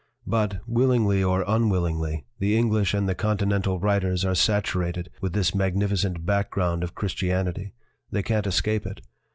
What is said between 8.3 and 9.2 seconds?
escape it.